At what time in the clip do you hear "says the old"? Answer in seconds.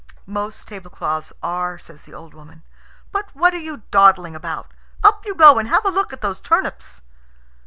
1.77-2.33